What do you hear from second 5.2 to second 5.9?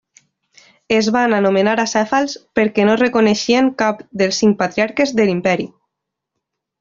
de l'Imperi.